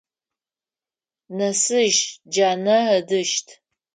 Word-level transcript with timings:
Нэсыж 1.37 1.95
джанэ 2.31 2.77
ыдыщт. 2.97 3.47